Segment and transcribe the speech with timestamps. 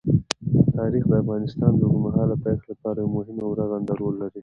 [0.77, 4.39] تاریخ د افغانستان د اوږدمهاله پایښت لپاره یو مهم او رغنده رول لري.